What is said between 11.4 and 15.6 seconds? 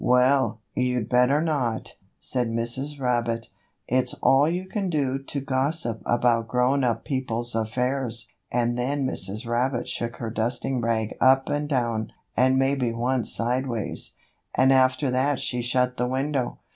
and down, and maybe once sideways, and after that